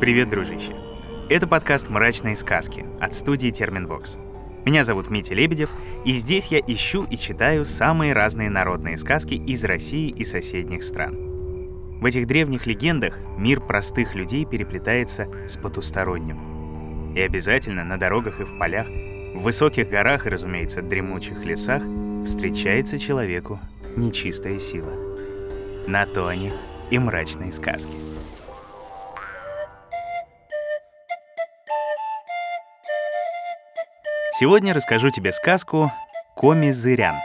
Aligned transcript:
Привет, 0.00 0.28
дружище. 0.28 0.76
Это 1.28 1.48
подкаст 1.48 1.88
«Мрачные 1.88 2.36
сказки» 2.36 2.86
от 3.00 3.14
студии 3.14 3.50
Терминвокс. 3.50 4.16
Меня 4.64 4.84
зовут 4.84 5.10
Митя 5.10 5.34
Лебедев, 5.34 5.70
и 6.04 6.14
здесь 6.14 6.52
я 6.52 6.60
ищу 6.60 7.04
и 7.10 7.16
читаю 7.16 7.64
самые 7.64 8.12
разные 8.12 8.48
народные 8.48 8.96
сказки 8.96 9.34
из 9.34 9.64
России 9.64 10.08
и 10.08 10.22
соседних 10.22 10.84
стран. 10.84 11.16
В 12.00 12.04
этих 12.04 12.28
древних 12.28 12.66
легендах 12.66 13.18
мир 13.36 13.60
простых 13.60 14.14
людей 14.14 14.44
переплетается 14.44 15.26
с 15.48 15.56
потусторонним. 15.56 17.14
И 17.16 17.20
обязательно 17.20 17.82
на 17.82 17.98
дорогах 17.98 18.38
и 18.38 18.44
в 18.44 18.56
полях, 18.56 18.86
в 19.34 19.40
высоких 19.40 19.90
горах 19.90 20.26
и, 20.26 20.30
разумеется, 20.30 20.80
дремучих 20.80 21.44
лесах 21.44 21.82
встречается 22.24 23.00
человеку 23.00 23.58
нечистая 23.96 24.60
сила. 24.60 24.92
На 25.88 26.06
то 26.06 26.28
они 26.28 26.52
и 26.88 27.00
мрачные 27.00 27.50
сказки. 27.50 27.96
Сегодня 34.38 34.72
расскажу 34.72 35.10
тебе 35.10 35.32
сказку 35.32 35.90
«Коми-зырян». 36.36 37.16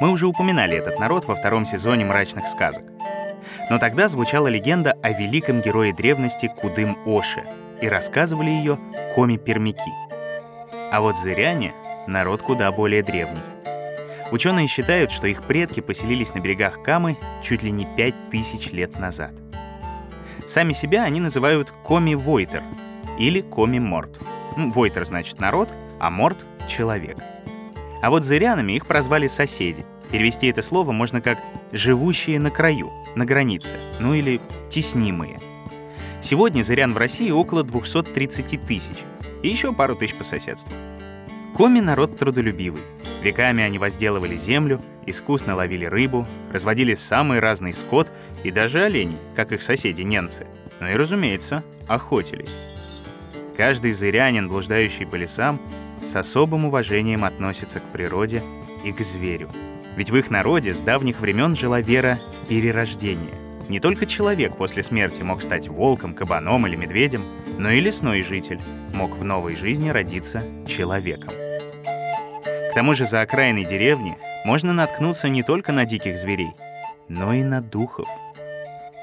Мы 0.00 0.08
уже 0.10 0.26
упоминали 0.26 0.78
этот 0.78 0.98
народ 0.98 1.26
во 1.26 1.34
втором 1.34 1.66
сезоне 1.66 2.06
«Мрачных 2.06 2.48
сказок». 2.48 2.84
Но 3.68 3.78
тогда 3.78 4.08
звучала 4.08 4.48
легенда 4.48 4.92
о 5.02 5.10
великом 5.10 5.60
герое 5.60 5.92
древности 5.92 6.50
Кудым-Оше, 6.56 7.42
и 7.82 7.86
рассказывали 7.86 8.48
ее 8.48 8.78
коми-пермяки. 9.14 9.92
А 10.90 11.02
вот 11.02 11.18
зыряне— 11.18 11.74
народ 12.06 12.40
куда 12.40 12.72
более 12.72 13.02
древний. 13.02 13.42
Ученые 14.30 14.68
считают, 14.68 15.10
что 15.10 15.26
их 15.26 15.46
предки 15.46 15.80
поселились 15.80 16.32
на 16.32 16.38
берегах 16.38 16.82
Камы 16.82 17.18
чуть 17.42 17.62
ли 17.62 17.70
не 17.70 17.84
пять 17.84 18.30
тысяч 18.30 18.70
лет 18.70 18.98
назад. 18.98 19.32
Сами 20.46 20.72
себя 20.72 21.02
они 21.02 21.20
называют 21.20 21.74
коми-войтер 21.82 22.62
или 23.18 23.42
коми-морт. 23.42 24.18
Ну, 24.56 24.72
войтер 24.72 25.04
значит 25.04 25.38
народ, 25.38 25.68
а 26.02 26.10
морт— 26.10 26.44
человек. 26.68 27.16
А 28.02 28.10
вот 28.10 28.24
зырянами 28.24 28.72
их 28.72 28.86
прозвали 28.86 29.28
соседи. 29.28 29.84
Перевести 30.10 30.48
это 30.48 30.60
слово 30.60 30.90
можно 30.90 31.22
как 31.22 31.38
«живущие 31.70 32.40
на 32.40 32.50
краю», 32.50 32.90
на 33.14 33.24
границе, 33.24 33.78
ну 34.00 34.12
или 34.12 34.40
«теснимые». 34.68 35.38
Сегодня 36.20 36.62
зырян 36.62 36.92
в 36.92 36.98
России 36.98 37.30
около 37.30 37.62
230 37.62 38.60
тысяч, 38.60 38.96
и 39.42 39.48
еще 39.48 39.72
пару 39.72 39.94
тысяч 39.94 40.16
по 40.16 40.24
соседству. 40.24 40.74
Коми— 41.54 41.78
народ 41.80 42.18
трудолюбивый. 42.18 42.82
Веками 43.22 43.62
они 43.62 43.78
возделывали 43.78 44.36
землю, 44.36 44.80
искусно 45.06 45.54
ловили 45.54 45.84
рыбу, 45.84 46.26
разводили 46.52 46.94
самый 46.94 47.38
разный 47.38 47.72
скот 47.72 48.10
и 48.42 48.50
даже 48.50 48.82
оленей, 48.82 49.20
как 49.36 49.52
их 49.52 49.62
соседи-ненцы. 49.62 50.48
Ну 50.80 50.88
и, 50.88 50.94
разумеется, 50.94 51.62
охотились. 51.86 52.50
Каждый 53.56 53.92
зырянин, 53.92 54.48
блуждающий 54.48 55.06
по 55.06 55.14
лесам, 55.14 55.60
с 56.04 56.16
особым 56.16 56.64
уважением 56.64 57.24
относится 57.24 57.80
к 57.80 57.92
природе 57.92 58.42
и 58.84 58.92
к 58.92 59.00
зверю. 59.00 59.48
Ведь 59.96 60.10
в 60.10 60.16
их 60.16 60.30
народе 60.30 60.74
с 60.74 60.80
давних 60.80 61.20
времен 61.20 61.54
жила 61.54 61.80
вера 61.80 62.18
в 62.40 62.46
перерождение. 62.46 63.34
Не 63.68 63.78
только 63.78 64.06
человек 64.06 64.56
после 64.56 64.82
смерти 64.82 65.22
мог 65.22 65.42
стать 65.42 65.68
волком, 65.68 66.14
кабаном 66.14 66.66
или 66.66 66.76
медведем, 66.76 67.24
но 67.58 67.70
и 67.70 67.80
лесной 67.80 68.22
житель 68.22 68.60
мог 68.92 69.16
в 69.16 69.24
новой 69.24 69.54
жизни 69.54 69.90
родиться 69.90 70.42
человеком. 70.66 71.32
К 72.70 72.74
тому 72.74 72.94
же 72.94 73.06
за 73.06 73.20
окраиной 73.20 73.64
деревни 73.64 74.16
можно 74.44 74.72
наткнуться 74.72 75.28
не 75.28 75.42
только 75.42 75.72
на 75.72 75.84
диких 75.84 76.16
зверей, 76.16 76.52
но 77.08 77.32
и 77.32 77.42
на 77.42 77.60
духов. 77.60 78.08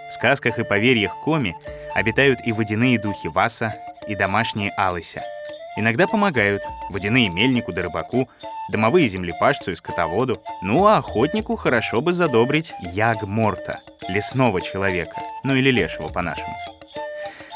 В 0.09 0.13
сказках 0.13 0.57
и 0.57 0.63
поверьях 0.63 1.13
Коми 1.23 1.55
обитают 1.93 2.39
и 2.45 2.51
водяные 2.51 2.99
духи 2.99 3.27
Васа, 3.27 3.75
и 4.07 4.15
домашние 4.15 4.71
Алыся— 4.71 5.21
Иногда 5.79 6.07
помогают 6.07 6.61
водяные 6.89 7.29
мельнику 7.29 7.71
да 7.71 7.83
рыбаку, 7.83 8.27
домовые 8.69 9.07
землепашцу 9.07 9.71
и 9.71 9.75
скотоводу. 9.75 10.43
Ну 10.61 10.85
а 10.85 10.97
охотнику 10.97 11.55
хорошо 11.55 12.01
бы 12.01 12.11
задобрить 12.11 12.73
ягморта, 12.81 13.79
лесного 14.09 14.59
человека, 14.59 15.15
ну 15.45 15.55
или 15.55 15.71
лешего 15.71 16.09
по-нашему. 16.09 16.53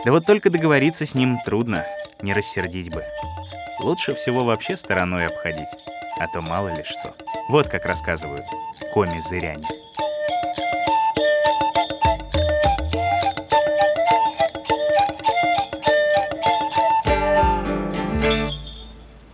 Да 0.05 0.13
вот 0.13 0.25
только 0.25 0.49
договориться 0.49 1.05
с 1.05 1.15
ним 1.15 1.37
трудно, 1.43 1.85
не 2.21 2.33
рассердить 2.33 2.93
бы. 2.93 3.03
Лучше 3.81 4.15
всего 4.15 4.45
вообще 4.45 4.77
стороной 4.77 5.27
обходить, 5.27 5.75
а 6.17 6.27
то 6.27 6.41
мало 6.41 6.69
ли 6.69 6.83
что. 6.83 7.13
Вот 7.49 7.67
как 7.67 7.85
рассказывают 7.85 8.45
коми-зыряне. 8.93 9.82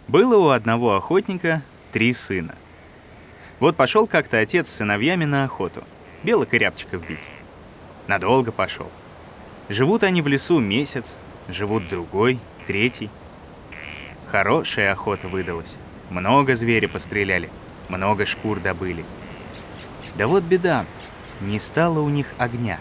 Было 0.09 0.37
у 0.37 0.49
одного 0.49 0.95
охотника 0.95 1.61
три 1.91 2.13
сына. 2.13 2.55
Вот 3.59 3.75
пошел 3.75 4.07
как-то 4.07 4.39
отец 4.39 4.67
с 4.67 4.77
сыновьями 4.77 5.25
на 5.25 5.43
охоту, 5.43 5.83
белок 6.23 6.55
и 6.55 6.57
рябчиков 6.57 7.07
бить. 7.07 7.27
Надолго 8.07 8.51
пошел. 8.51 8.89
Живут 9.69 10.01
они 10.01 10.23
в 10.23 10.27
лесу 10.27 10.57
месяц, 10.57 11.15
живут 11.47 11.87
другой, 11.89 12.39
третий. 12.65 13.11
Хорошая 14.25 14.93
охота 14.93 15.27
выдалась. 15.27 15.75
Много 16.09 16.55
зверя 16.55 16.87
постреляли, 16.87 17.51
много 17.87 18.25
шкур 18.25 18.59
добыли. 18.59 19.05
Да 20.17 20.27
вот 20.27 20.43
беда, 20.43 20.87
не 21.39 21.59
стало 21.59 21.99
у 21.99 22.09
них 22.09 22.33
огня. 22.39 22.79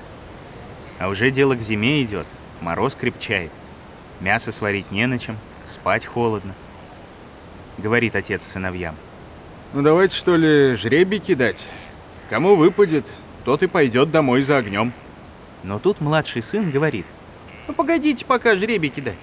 А 0.98 1.08
уже 1.08 1.30
дело 1.30 1.56
к 1.56 1.60
зиме 1.60 2.02
идет, 2.02 2.26
мороз 2.62 2.94
крепчает. 2.94 3.52
Мясо 4.18 4.50
сварить 4.50 4.90
не 4.90 5.06
на 5.06 5.18
чем, 5.18 5.36
спать 5.66 6.06
холодно 6.06 6.54
говорит 7.78 8.16
отец 8.16 8.44
сыновьям. 8.44 8.96
Ну 9.72 9.82
давайте 9.82 10.16
что 10.16 10.36
ли 10.36 10.74
жребий 10.74 11.18
кидать. 11.18 11.66
Кому 12.28 12.56
выпадет, 12.56 13.06
тот 13.44 13.62
и 13.62 13.66
пойдет 13.66 14.10
домой 14.10 14.42
за 14.42 14.58
огнем. 14.58 14.92
Но 15.62 15.78
тут 15.78 16.00
младший 16.00 16.42
сын 16.42 16.70
говорит. 16.70 17.06
Ну 17.66 17.74
погодите 17.74 18.24
пока 18.24 18.56
жребий 18.56 18.90
кидать. 18.90 19.18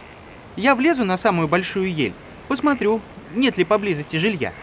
Я 0.55 0.75
влезу 0.75 1.03
на 1.03 1.17
самую 1.17 1.47
большую 1.47 1.93
ель, 1.93 2.13
посмотрю, 2.47 3.01
нет 3.33 3.57
ли 3.57 3.65
поблизости 3.65 4.17
жилья. 4.17 4.53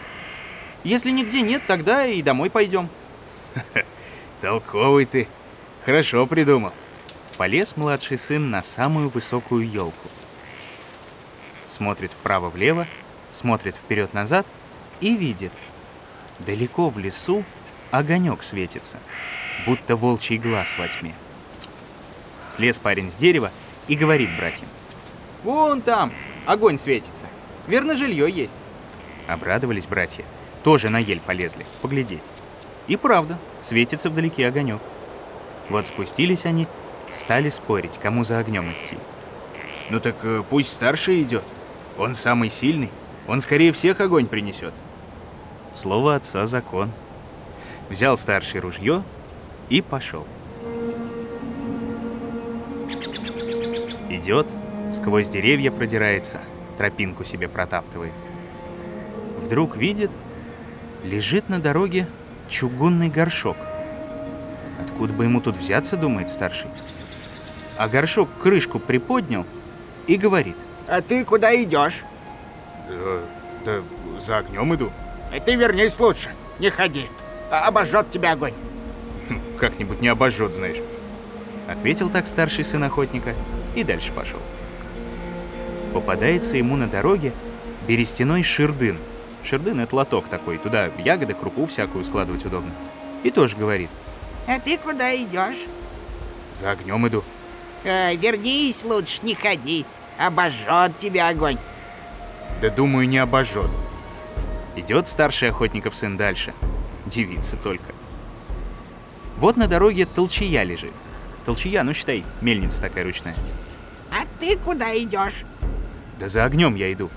Если 0.83 1.11
нигде 1.11 1.41
нет, 1.41 1.61
тогда 1.67 2.05
и 2.05 2.21
домой 2.21 2.49
пойдем. 2.49 2.89
Толковый 4.41 5.05
ты. 5.05 5.27
Хорошо 5.85 6.25
придумал. 6.25 6.73
Полез 7.37 7.77
младший 7.77 8.17
сын 8.17 8.49
на 8.49 8.61
самую 8.61 9.09
высокую 9.09 9.69
елку. 9.69 10.07
Смотрит 11.67 12.11
вправо-влево, 12.11 12.87
смотрит 13.33 13.75
вперед-назад 13.75 14.45
и 15.01 15.15
видит. 15.15 15.51
Далеко 16.39 16.89
в 16.89 16.97
лесу 16.97 17.43
огонек 17.91 18.43
светится, 18.43 18.99
будто 19.65 19.95
волчий 19.95 20.37
глаз 20.37 20.77
во 20.77 20.87
тьме. 20.87 21.13
Слез 22.49 22.79
парень 22.79 23.09
с 23.09 23.15
дерева 23.15 23.51
и 23.87 23.95
говорит 23.95 24.29
братьям. 24.37 24.67
«Вон 25.43 25.81
там 25.81 26.13
огонь 26.45 26.77
светится. 26.77 27.27
Верно, 27.67 27.95
жилье 27.95 28.29
есть». 28.29 28.55
Обрадовались 29.27 29.87
братья. 29.87 30.23
Тоже 30.63 30.89
на 30.89 30.99
ель 30.99 31.19
полезли, 31.19 31.65
поглядеть. 31.81 32.23
И 32.87 32.95
правда, 32.95 33.37
светится 33.61 34.09
вдалеке 34.09 34.47
огонек. 34.47 34.81
Вот 35.69 35.87
спустились 35.87 36.45
они, 36.45 36.67
стали 37.11 37.49
спорить, 37.49 37.99
кому 38.01 38.23
за 38.23 38.39
огнем 38.39 38.71
идти. 38.71 38.97
«Ну 39.89 39.99
так 39.99 40.15
э, 40.23 40.43
пусть 40.49 40.71
старший 40.71 41.21
идет. 41.21 41.43
Он 41.97 42.15
самый 42.15 42.49
сильный». 42.49 42.89
Он 43.27 43.39
скорее 43.39 43.71
всех 43.71 43.99
огонь 44.01 44.27
принесет. 44.27 44.73
Слово 45.73 46.15
отца— 46.15 46.45
закон. 46.47 46.91
Взял 47.89 48.17
старший 48.17 48.59
ружье 48.59 49.03
и 49.69 49.81
пошел. 49.81 50.25
Идет, 54.09 54.47
сквозь 54.91 55.29
деревья 55.29 55.71
продирается, 55.71 56.41
тропинку 56.77 57.23
себе 57.23 57.47
протаптывает. 57.47 58.13
Вдруг 59.37 59.77
видит, 59.77 60.11
лежит 61.03 61.49
на 61.49 61.59
дороге 61.59 62.07
чугунный 62.49 63.09
горшок. 63.09 63.57
Откуда 64.81 65.13
бы 65.13 65.23
ему 65.23 65.41
тут 65.41 65.57
взяться, 65.57 65.97
думает 65.97 66.29
старший. 66.29 66.69
А 67.77 67.87
горшок 67.87 68.29
крышку 68.39 68.79
приподнял 68.79 69.45
и 70.07 70.15
говорит. 70.15 70.55
А 70.87 71.01
ты 71.01 71.25
куда 71.25 71.55
идешь? 71.55 72.03
Да, 72.89 73.19
да 73.65 73.81
за 74.19 74.37
огнем 74.37 74.73
иду. 74.75 74.91
И 75.35 75.39
ты 75.39 75.55
вернись 75.55 75.99
лучше, 75.99 76.29
не 76.59 76.69
ходи. 76.69 77.09
А 77.49 77.67
обожжет 77.67 78.09
тебя 78.09 78.33
огонь. 78.33 78.53
Хм, 79.29 79.39
как-нибудь 79.57 80.01
не 80.01 80.07
обожжет, 80.07 80.53
знаешь. 80.53 80.77
Ответил 81.67 82.09
так 82.09 82.27
старший 82.27 82.65
сын 82.65 82.83
охотника 82.83 83.33
и 83.75 83.83
дальше 83.83 84.11
пошел. 84.11 84.39
Попадается 85.93 86.57
ему 86.57 86.75
на 86.75 86.87
дороге 86.87 87.33
берестяной 87.87 88.43
ширдын. 88.43 88.97
Ширдын— 89.43 89.79
это 89.81 89.95
лоток 89.95 90.27
такой, 90.27 90.57
туда 90.57 90.89
ягоды, 90.97 91.33
крупу 91.33 91.65
всякую 91.65 92.03
складывать 92.03 92.45
удобно. 92.45 92.71
И 93.23 93.31
тоже 93.31 93.55
говорит. 93.57 93.89
А 94.47 94.59
ты 94.59 94.77
куда 94.77 95.15
идешь? 95.15 95.65
За 96.53 96.71
огнем 96.71 97.07
иду. 97.07 97.23
Э, 97.83 98.15
вернись 98.15 98.83
лучше, 98.83 99.19
не 99.23 99.35
ходи. 99.35 99.85
Обожжет 100.17 100.97
тебя 100.97 101.29
огонь. 101.29 101.57
Да 102.63 102.69
думаю, 102.69 103.09
не 103.09 103.17
обожжет. 103.17 103.69
Идет 104.77 105.09
старший 105.09 105.49
охотников 105.49 105.97
сын 105.97 106.15
дальше. 106.15 106.53
Дивится 107.05 107.57
только. 107.57 107.93
Вот 109.35 109.57
на 109.57 109.67
дороге 109.67 110.05
толчья 110.05 110.63
лежит. 110.63 110.93
Толчья, 111.43 111.83
ну 111.83 111.93
считай, 111.93 112.23
мельница 112.39 112.81
такая 112.81 113.03
ручная. 113.03 113.35
А 114.11 114.23
ты 114.39 114.57
куда 114.57 114.97
идешь? 114.97 115.43
Да 116.17 116.29
за 116.29 116.45
огнем 116.45 116.75
я 116.75 116.93
иду. 116.93 117.09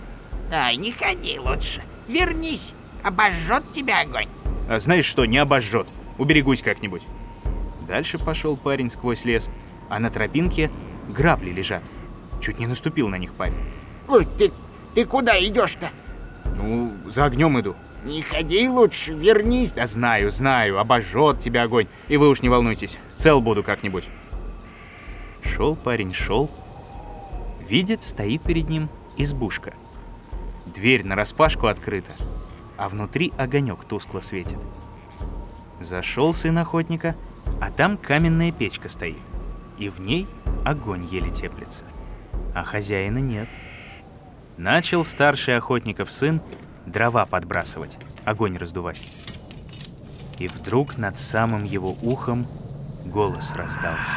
Ай, 0.52 0.74
не 0.74 0.90
ходи 0.90 1.38
лучше. 1.38 1.80
Вернись. 2.08 2.74
Обожжет 3.04 3.70
тебя 3.70 4.00
огонь. 4.00 4.28
А 4.68 4.80
знаешь 4.80 5.06
что, 5.06 5.26
не 5.26 5.38
обожжет. 5.38 5.86
Уберегусь 6.18 6.62
как-нибудь. 6.62 7.02
Дальше 7.86 8.18
пошел 8.18 8.56
парень 8.56 8.90
сквозь 8.90 9.24
лес, 9.24 9.48
а 9.88 10.00
на 10.00 10.10
тропинке 10.10 10.72
грабли 11.08 11.50
лежат. 11.50 11.84
Чуть 12.40 12.58
не 12.58 12.66
наступил 12.66 13.06
на 13.06 13.14
них 13.14 13.32
парень. 13.32 13.54
Ой, 14.08 14.26
ты, 14.38 14.52
ты 14.96 15.04
куда 15.04 15.38
идешь-то? 15.38 15.90
Ну, 16.56 16.96
за 17.04 17.26
огнем 17.26 17.60
иду. 17.60 17.76
Не 18.04 18.22
ходи 18.22 18.66
лучше, 18.66 19.12
вернись. 19.12 19.74
Да 19.74 19.86
знаю, 19.86 20.30
знаю, 20.30 20.78
обожжет 20.78 21.38
тебя 21.38 21.64
огонь. 21.64 21.86
И 22.08 22.16
вы 22.16 22.30
уж 22.30 22.40
не 22.40 22.48
волнуйтесь, 22.48 22.98
цел 23.14 23.42
буду 23.42 23.62
как-нибудь. 23.62 24.08
Шел 25.42 25.76
парень, 25.76 26.14
шел. 26.14 26.50
Видит, 27.68 28.02
стоит 28.02 28.42
перед 28.42 28.70
ним 28.70 28.88
избушка. 29.18 29.74
Дверь 30.64 31.04
нараспашку 31.04 31.66
открыта, 31.66 32.12
а 32.78 32.88
внутри 32.88 33.34
огонек 33.36 33.84
тускло 33.84 34.20
светит. 34.20 34.58
Зашел 35.78 36.32
сын 36.32 36.56
охотника, 36.56 37.16
а 37.60 37.70
там 37.70 37.98
каменная 37.98 38.50
печка 38.50 38.88
стоит, 38.88 39.20
и 39.76 39.90
в 39.90 40.00
ней 40.00 40.26
огонь 40.64 41.04
еле 41.04 41.30
теплится. 41.30 41.84
А 42.54 42.62
хозяина 42.62 43.18
нет. 43.18 43.48
Начал 44.58 45.04
старший 45.04 45.56
охотников 45.56 46.10
сын 46.10 46.40
дрова 46.86 47.26
подбрасывать, 47.26 47.98
огонь 48.24 48.56
раздувать. 48.56 49.02
И 50.38 50.48
вдруг 50.48 50.96
над 50.96 51.18
самым 51.18 51.64
его 51.64 51.96
ухом 52.02 52.46
голос 53.04 53.52
раздался. 53.54 54.16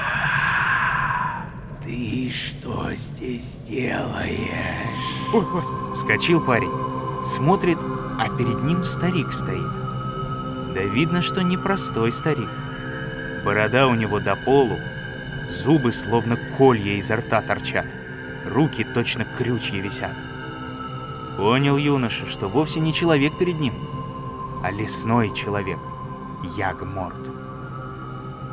Ты 1.83 2.29
что 2.31 2.93
здесь 2.93 3.61
делаешь? 3.61 5.33
Ой, 5.33 5.43
господи. 5.43 5.93
Вскочил 5.95 6.41
парень, 6.41 6.71
смотрит, 7.23 7.79
а 8.19 8.29
перед 8.37 8.63
ним 8.63 8.83
старик 8.83 9.33
стоит. 9.33 9.73
Да 10.73 10.83
видно, 10.83 11.21
что 11.21 11.41
непростой 11.41 12.11
старик. 12.11 12.49
Борода 13.43 13.87
у 13.87 13.95
него 13.95 14.19
до 14.19 14.35
полу, 14.35 14.77
зубы 15.49 15.91
словно 15.91 16.37
колья 16.57 16.93
изо 16.97 17.17
рта 17.17 17.41
торчат, 17.41 17.87
руки 18.45 18.83
точно 18.83 19.25
крючья 19.25 19.81
висят. 19.81 20.15
Понял 21.39 21.77
юноша, 21.77 22.25
что 22.25 22.49
вовсе 22.49 22.81
не 22.81 22.91
человек 22.93 23.37
перед 23.37 23.61
ним, 23.61 23.73
а 24.61 24.71
лесной 24.71 25.33
человек, 25.33 25.79
Ягморт. 26.57 27.15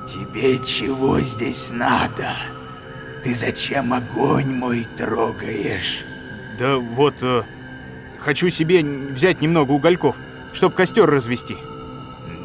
Тебе 0.06 0.56
чего 0.60 1.18
здесь 1.18 1.72
надо? 1.72 2.28
Ты 3.24 3.34
зачем 3.34 3.92
огонь 3.92 4.54
мой 4.54 4.86
трогаешь? 4.96 6.04
Да 6.60 6.76
вот, 6.76 7.16
э, 7.22 7.42
хочу 8.20 8.50
себе 8.50 8.84
взять 8.84 9.40
немного 9.40 9.72
угольков, 9.72 10.14
чтоб 10.52 10.72
костер 10.72 11.10
развести. 11.10 11.56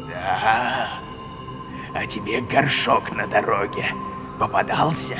Да. 0.08 0.88
А 1.94 2.04
тебе 2.04 2.40
горшок 2.40 3.12
на 3.12 3.28
дороге 3.28 3.84
попадался? 4.40 5.14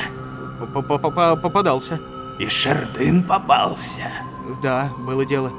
П-п-п- 0.58 1.36
Попадался. 1.36 2.00
И 2.40 2.48
шардын 2.48 3.22
попался? 3.22 4.10
Да, 4.60 4.92
было 4.98 5.24
дело. 5.24 5.52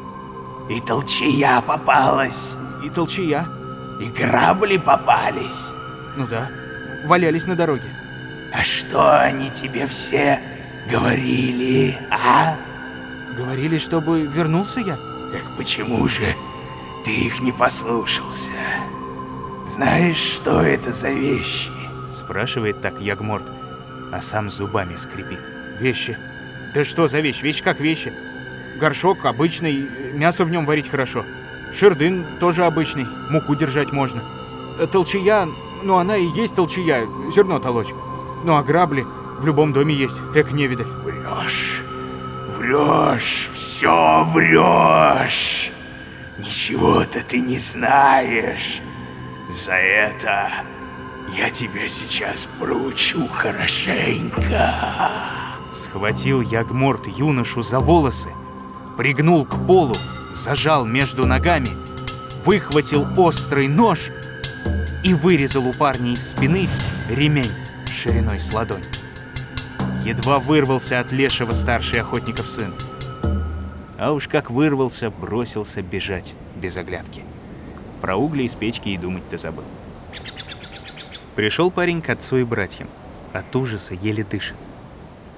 И 0.70 0.80
толчья 0.80 1.62
попалась? 1.62 2.58
И 2.84 2.90
толчья. 2.90 3.48
И 4.00 4.06
грабли 4.06 4.78
попались? 4.78 5.72
Ну 6.16 6.28
да, 6.28 6.50
валялись 7.06 7.46
на 7.46 7.56
дороге. 7.56 7.90
А 8.54 8.64
что 8.64 9.20
они 9.20 9.50
тебе 9.52 9.88
все 9.88 10.40
говорили, 10.90 11.98
а? 12.12 12.56
Говорили, 13.36 13.78
чтобы 13.78 14.22
вернулся 14.22 14.80
я. 14.80 14.96
Так 15.32 15.56
почему 15.58 16.08
же 16.08 16.26
ты 17.04 17.12
их 17.12 17.42
не 17.42 17.52
послушался? 17.52 18.52
Знаешь, 19.66 20.18
что 20.18 20.62
это 20.62 20.92
за 20.92 21.10
вещи? 21.10 21.72
Спрашивает 22.12 22.82
так 22.82 23.00
Ягморт, 23.00 23.50
а 24.12 24.22
сам 24.22 24.50
зубами 24.50 24.96
скрипит. 24.96 25.42
Вещи. 25.80 26.18
Да 26.76 26.84
что 26.84 27.08
за 27.08 27.22
вещь? 27.22 27.42
Вещь 27.42 27.64
как 27.64 27.80
вещи. 27.80 28.14
Горшок 28.80 29.26
обычный, 29.26 29.88
мясо 30.14 30.46
в 30.46 30.50
нем 30.50 30.66
варить 30.66 30.90
хорошо. 30.90 31.26
Шердын 31.74 32.26
тоже 32.40 32.66
обычный, 32.66 33.08
муку 33.30 33.56
держать 33.56 33.92
можно. 33.92 34.24
Э, 34.80 34.88
Толчая, 34.88 35.48
ну 35.82 35.98
она 35.98 36.18
и 36.18 36.26
есть 36.26 36.56
толчая, 36.56 37.08
зерно 37.32 37.60
толочь. 37.60 37.94
Ну 38.44 38.56
а 38.56 38.64
грабли 38.64 39.06
в 39.40 39.46
любом 39.46 39.74
доме 39.74 39.94
есть, 39.96 40.18
эк 40.36 40.52
невидаль. 40.52 40.86
Врешь, 40.86 41.84
врешь, 42.48 43.50
все 43.54 44.24
врешь. 44.26 45.72
Ничего-то 46.38 47.22
ты 47.22 47.40
не 47.40 47.58
знаешь. 47.58 48.82
За 49.50 49.74
это 49.74 50.50
я 51.38 51.50
тебя 51.50 51.88
сейчас 51.88 52.48
проучу 52.60 53.28
хорошенько. 53.28 54.72
Схватил 55.70 56.42
Ягморт 56.42 57.08
юношу 57.08 57.62
за 57.62 57.80
волосы, 57.80 58.32
пригнул 58.98 59.46
к 59.46 59.66
полу, 59.66 59.96
зажал 60.32 60.86
между 60.86 61.26
ногами, 61.26 61.72
выхватил 62.46 63.08
острый 63.18 63.68
нож 63.68 64.10
и 65.04 65.14
вырезал 65.14 65.68
у 65.68 65.74
парня 65.74 66.14
из 66.14 66.32
спины 66.32 66.68
ремень 67.10 67.52
шириной 67.88 68.40
с 68.40 68.52
ладонь. 68.52 68.86
Едва 70.04 70.40
вырвался 70.40 71.00
от 71.00 71.12
лешего 71.12 71.54
старший 71.54 72.02
охотников 72.02 72.48
сын. 72.48 72.74
А 73.98 74.12
уж 74.12 74.28
как 74.28 74.52
вырвался, 74.52 75.10
бросился 75.10 75.82
бежать 75.82 76.36
без 76.56 76.76
оглядки. 76.76 77.24
Про 78.02 78.18
угли 78.18 78.44
из 78.44 78.56
печки 78.56 78.90
и 78.90 78.98
думать-то 78.98 79.38
забыл. 79.38 79.64
Пришел 81.36 81.72
парень 81.72 82.02
к 82.02 82.10
отцу 82.10 82.38
и 82.38 82.44
братьям. 82.44 82.90
От 83.32 83.56
ужаса 83.56 83.94
еле 83.94 84.24
дышит. 84.24 84.58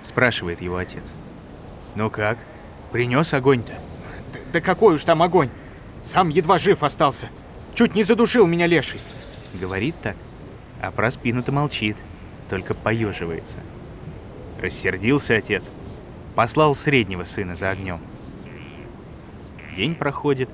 Спрашивает 0.01 0.61
его 0.61 0.77
отец. 0.77 1.13
«Ну 1.95 2.09
как? 2.09 2.37
Принес 2.95 3.33
огонь-то?» 3.33 3.73
Да, 4.31 4.39
да 4.53 4.61
какой 4.61 4.95
уж 4.95 5.03
там 5.03 5.21
огонь! 5.21 5.49
Сам 6.01 6.29
едва 6.29 6.57
жив 6.57 6.81
остался. 6.81 7.27
Чуть 7.73 7.93
не 7.93 8.03
задушил 8.03 8.47
меня 8.47 8.67
леший. 8.67 9.01
Говорит 9.53 9.95
так, 10.01 10.15
а 10.81 10.91
про 10.91 11.11
спину-то 11.11 11.51
молчит, 11.51 11.97
только 12.47 12.73
поеживается. 12.73 13.59
Рассердился 14.61 15.35
отец, 15.35 15.73
послал 16.35 16.73
среднего 16.73 17.25
сына 17.25 17.53
за 17.53 17.69
огнем. 17.69 17.99
День 19.75 19.93
проходит, 19.95 20.47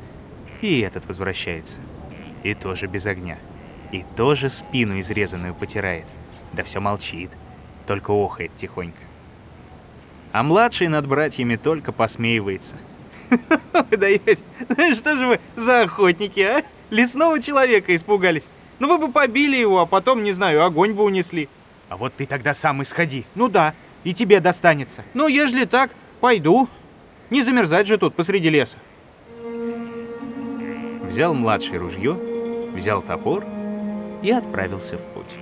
и 0.61 0.79
этот 0.79 1.05
возвращается. 1.05 1.79
И 2.41 2.55
тоже 2.55 2.87
без 2.87 3.05
огня. 3.05 3.37
И 3.91 4.03
тоже 4.15 4.49
спину 4.49 4.99
изрезанную 4.99 5.53
потирает. 5.53 6.05
Да 6.53 6.63
все 6.63 6.79
молчит, 6.79 7.29
только 7.85 8.09
охает 8.09 8.55
тихонько. 8.55 9.10
А 10.31 10.43
младший 10.43 10.87
над 10.87 11.07
братьями 11.07 11.55
только 11.55 11.91
посмеивается. 11.91 12.77
Даете? 13.91 14.43
Ну 14.69 14.95
что 14.95 15.15
же 15.15 15.27
вы 15.27 15.39
за 15.55 15.81
охотники, 15.81 16.39
а? 16.39 16.63
Лесного 16.89 17.41
человека 17.41 17.95
испугались. 17.95 18.49
Ну 18.79 18.87
вы 18.87 18.97
бы 18.97 19.11
побили 19.11 19.57
его, 19.57 19.79
а 19.79 19.85
потом, 19.85 20.23
не 20.23 20.31
знаю, 20.31 20.63
огонь 20.63 20.93
бы 20.93 21.03
унесли. 21.03 21.49
А 21.89 21.97
вот 21.97 22.13
ты 22.15 22.25
тогда 22.25 22.53
сам 22.53 22.81
исходи. 22.81 23.25
Ну 23.35 23.49
да, 23.49 23.73
и 24.03 24.13
тебе 24.13 24.39
достанется. 24.39 25.03
Ну, 25.13 25.27
ежели 25.27 25.65
так, 25.65 25.91
пойду. 26.19 26.67
Не 27.29 27.43
замерзать 27.43 27.87
же 27.87 27.97
тут 27.97 28.15
посреди 28.15 28.49
леса. 28.49 28.77
Взял 31.03 31.33
младший 31.33 31.77
ружье, 31.77 32.17
взял 32.73 33.01
топор 33.01 33.45
и 34.21 34.31
отправился 34.31 34.97
в 34.97 35.07
путь. 35.09 35.39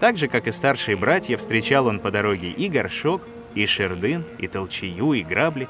Так 0.00 0.16
же, 0.16 0.28
как 0.28 0.46
и 0.46 0.50
старшие 0.50 0.96
братья, 0.96 1.36
встречал 1.36 1.86
он 1.86 2.00
по 2.00 2.10
дороге 2.10 2.50
и 2.50 2.68
горшок, 2.68 3.22
и 3.56 3.66
шердын, 3.66 4.24
и 4.38 4.46
толчею, 4.46 5.14
и 5.14 5.24
грабли. 5.24 5.66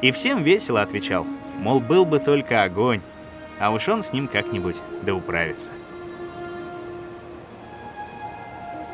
И 0.00 0.10
всем 0.12 0.42
весело 0.42 0.80
отвечал, 0.80 1.26
мол, 1.58 1.80
был 1.80 2.06
бы 2.06 2.18
только 2.18 2.62
огонь, 2.62 3.02
а 3.60 3.70
уж 3.70 3.88
он 3.88 4.02
с 4.02 4.12
ним 4.12 4.28
как-нибудь 4.28 4.76
да 5.02 5.14
управится. 5.14 5.72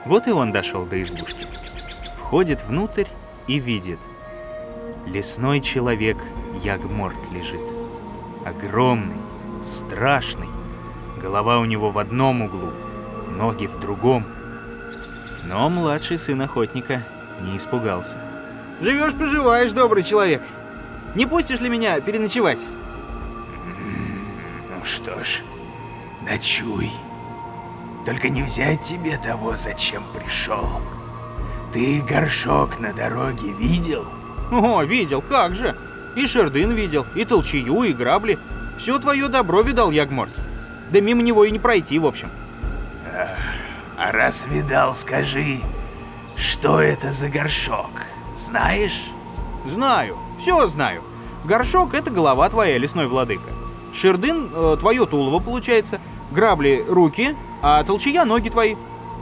Вот 0.06 0.26
и 0.26 0.32
он 0.32 0.50
дошел 0.50 0.84
до 0.84 1.00
избушки. 1.00 1.46
Входит 2.16 2.64
внутрь 2.64 3.06
и 3.46 3.58
видит. 3.58 4.00
Лесной 5.06 5.60
человек 5.60 6.16
Ягморт 6.62 7.30
лежит. 7.30 7.60
Огромный, 8.44 9.20
страшный. 9.62 10.48
Голова 11.20 11.58
у 11.58 11.64
него 11.66 11.90
в 11.90 11.98
одном 11.98 12.42
углу, 12.42 12.72
ноги 13.28 13.66
в 13.66 13.78
другом. 13.78 14.26
Но 15.44 15.68
младший 15.68 16.18
сын 16.18 16.40
охотника 16.40 17.04
не 17.42 17.56
испугался. 17.56 18.18
Живешь, 18.80 19.14
поживаешь, 19.14 19.72
добрый 19.72 20.02
человек. 20.02 20.42
Не 21.14 21.26
пустишь 21.26 21.61
ли 21.61 21.68
меня 21.68 22.00
переночевать? 22.00 22.61
Ну 24.70 24.84
что 24.84 25.25
ж, 25.25 25.42
ночуй. 26.28 26.90
Только 28.04 28.28
не 28.28 28.42
взять 28.42 28.82
тебе 28.82 29.16
того, 29.18 29.56
зачем 29.56 30.02
пришел. 30.14 30.80
Ты 31.72 32.02
горшок 32.02 32.80
на 32.80 32.92
дороге 32.92 33.52
видел? 33.52 34.06
О, 34.50 34.82
видел, 34.82 35.22
как 35.22 35.54
же. 35.54 35.76
И 36.16 36.26
Шердын 36.26 36.72
видел, 36.72 37.06
и 37.14 37.25
толчью, 37.25 37.82
и 37.84 37.92
грабли. 37.92 38.38
Все 38.76 38.99
твое 38.99 39.28
добро 39.28 39.62
видал, 39.62 39.90
Ягморт. 39.90 40.32
Да 40.90 41.00
мимо 41.00 41.22
него 41.22 41.44
и 41.44 41.50
не 41.50 41.58
пройти, 41.58 41.99
в 41.99 42.06
общем. 42.06 42.28
А 43.96 44.12
раз 44.12 44.46
видал, 44.46 44.94
скажи, 44.94 45.61
что 46.36 46.80
это 46.80 47.12
за 47.12 47.28
горшок? 47.28 47.90
Знаешь? 48.36 49.04
Знаю, 49.64 50.16
все 50.38 50.66
знаю. 50.66 51.02
Горшок— 51.44 51.94
это 51.94 52.10
голова 52.10 52.48
твоя, 52.48 52.78
лесной 52.78 53.06
владыка. 53.06 53.50
Шердын 53.92 54.50
э,— 54.52 54.76
твое 54.80 55.06
тулово, 55.06 55.42
получается. 55.42 56.00
Грабли— 56.30 56.84
руки, 56.88 57.36
а 57.62 57.82
толчья— 57.84 58.24
ноги 58.26 58.48
твои. 58.48 58.76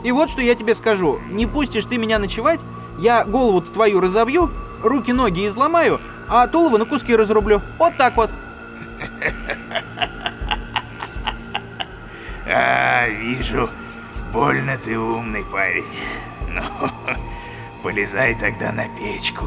И 0.05 0.12
вот 0.12 0.31
что 0.31 0.43
я 0.43 0.55
тебе 0.55 0.75
скажу. 0.75 1.19
Не 1.31 1.47
пустишь 1.47 1.87
ты 1.87 1.99
меня 1.99 2.19
ночевать, 2.19 2.61
я 2.99 3.25
голову-то 3.25 3.73
твою 3.73 4.00
разобью, 4.00 4.50
руки-ноги 4.83 5.47
изломаю, 5.47 6.00
а 6.29 6.47
тулово 6.47 6.79
на 6.79 6.85
куски 6.85 7.14
разрублю. 7.14 7.62
Вот 7.79 7.97
так 7.97 8.17
вот. 8.17 8.31
А, 12.52 13.07
вижу, 13.07 13.71
больно 14.33 14.76
ты 14.76 14.99
умный 14.99 15.45
парень. 15.45 15.85
Ну, 16.50 16.62
полезай 17.83 18.35
тогда 18.35 18.73
на 18.73 18.88
печку. 18.88 19.45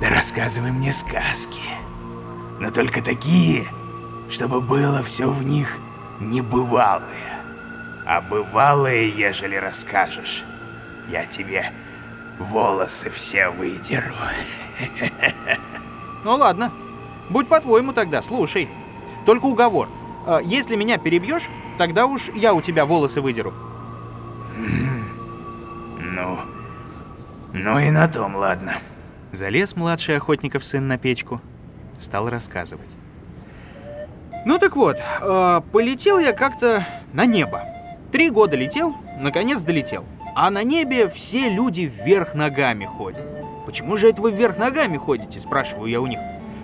Да 0.00 0.10
рассказывай 0.10 0.70
мне 0.70 0.92
сказки. 0.92 1.62
Но 2.60 2.70
только 2.70 3.02
такие, 3.02 3.66
чтобы 4.28 4.60
было 4.60 5.02
все 5.02 5.28
в 5.30 5.42
них 5.42 5.78
небывалое. 6.20 7.40
А 8.06 8.20
бывалое, 8.20 9.04
ежели 9.04 9.56
расскажешь, 9.56 10.44
я 11.08 11.24
тебе 11.24 11.72
волосы 12.38 13.10
все 13.10 13.48
выдеру. 13.48 14.14
Ну 16.24 16.34
ладно, 16.36 16.72
будь 17.30 17.48
по-твоему 17.48 17.92
тогда, 17.92 18.22
слушай. 18.22 18.68
Только 19.24 19.46
уговор. 19.46 19.88
Э, 20.26 20.40
Если 20.42 20.74
меня 20.76 20.98
перебьешь, 20.98 21.48
тогда 21.78 22.06
уж 22.06 22.28
я 22.30 22.54
у 22.54 22.60
тебя 22.60 22.84
волосы 22.86 23.20
выдеру. 23.20 23.54
Ну 27.58 27.78
и 27.78 27.90
на 27.90 28.06
том, 28.08 28.36
ладно. 28.36 28.74
Залез 29.32 29.76
младший 29.76 30.16
охотников 30.16 30.64
сын 30.64 30.86
на 30.86 30.96
печку, 30.96 31.40
стал 31.98 32.30
рассказывать. 32.30 32.90
Ну 34.46 34.58
так 34.58 34.76
вот, 34.76 34.96
э, 34.96 35.60
полетел 35.72 36.18
я 36.18 36.32
как-то 36.32 36.86
на 37.12 37.26
небо. 37.26 37.64
Три 38.12 38.30
года 38.30 38.56
летел, 38.56 38.94
наконец 39.18 39.62
долетел. 39.62 40.04
А 40.34 40.50
на 40.50 40.62
небе 40.62 41.08
все 41.08 41.50
люди 41.50 41.80
вверх 41.80 42.34
ногами 42.34 42.84
ходят. 42.84 43.24
Почему 43.66 43.96
же 43.96 44.08
это 44.08 44.22
вы 44.22 44.30
вверх 44.30 44.56
ногами 44.56 44.96
ходите, 44.96 45.40
спрашиваю 45.40 45.90
я 45.90 46.00
у 46.00 46.06
них. 46.06 46.20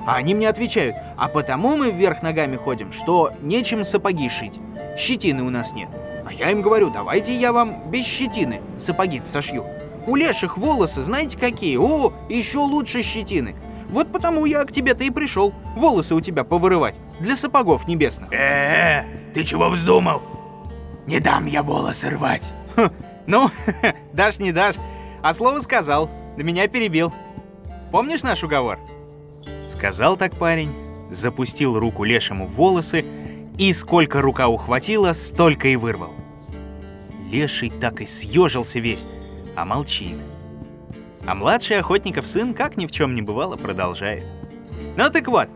А 0.06 0.14
они 0.14 0.34
мне 0.34 0.48
отвечают, 0.48 0.96
а 1.16 1.28
потому 1.28 1.76
мы 1.76 1.90
вверх 1.90 2.22
ногами 2.22 2.56
ходим, 2.56 2.92
что 2.92 3.32
нечем 3.40 3.82
сапоги 3.84 4.28
шить. 4.28 4.60
Щетины 4.96 5.42
у 5.42 5.50
нас 5.50 5.72
нет. 5.72 5.88
А 6.24 6.32
я 6.32 6.50
им 6.50 6.62
говорю, 6.62 6.88
давайте 6.90 7.34
я 7.34 7.52
вам 7.52 7.90
без 7.90 8.06
щетины 8.06 8.62
сапоги 8.78 9.20
сошью. 9.24 9.66
У 10.06 10.16
леших 10.16 10.58
волосы, 10.58 11.02
знаете 11.02 11.38
какие? 11.38 11.76
О, 11.76 12.12
еще 12.28 12.58
лучше 12.58 13.02
щетины. 13.02 13.54
Вот 13.88 14.12
потому 14.12 14.44
я 14.44 14.64
к 14.64 14.72
тебе-то 14.72 15.04
и 15.04 15.10
пришел. 15.10 15.54
Волосы 15.76 16.14
у 16.14 16.20
тебя 16.20 16.44
повырывать. 16.44 17.00
Для 17.20 17.36
сапогов 17.36 17.86
небесных. 17.86 18.32
Э, 18.32 19.04
ты 19.32 19.44
чего 19.44 19.68
вздумал? 19.68 20.22
Не 21.06 21.20
дам 21.20 21.46
я 21.46 21.62
волосы 21.62 22.10
рвать. 22.10 22.52
Ну, 23.26 23.50
дашь 24.12 24.38
не 24.38 24.52
дашь. 24.52 24.76
А 25.22 25.32
слово 25.32 25.60
сказал. 25.60 26.10
Да 26.36 26.42
меня 26.42 26.68
перебил. 26.68 27.12
Помнишь 27.90 28.22
наш 28.22 28.42
уговор? 28.42 28.78
Сказал 29.68 30.16
так 30.16 30.36
парень, 30.36 30.72
запустил 31.10 31.78
руку 31.78 32.04
лешему 32.04 32.46
в 32.46 32.56
волосы, 32.56 33.04
и 33.56 33.72
сколько 33.72 34.20
рука 34.20 34.48
ухватила, 34.48 35.12
столько 35.12 35.68
и 35.68 35.76
вырвал. 35.76 36.12
Леший 37.30 37.70
так 37.70 38.00
и 38.00 38.06
съежился 38.06 38.80
весь, 38.80 39.06
а 39.56 39.64
молчит. 39.64 40.16
А 41.26 41.34
младший 41.34 41.78
охотников 41.78 42.26
сын, 42.26 42.54
как 42.54 42.76
ни 42.76 42.86
в 42.86 42.92
чем 42.92 43.14
не 43.14 43.22
бывало, 43.22 43.56
продолжает. 43.56 44.24
Ну 44.96 45.10
так 45.10 45.28
вот, 45.28 45.48